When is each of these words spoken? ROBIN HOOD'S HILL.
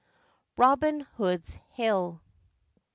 ROBIN 0.57 1.01
HOOD'S 1.17 1.59
HILL. 1.73 2.21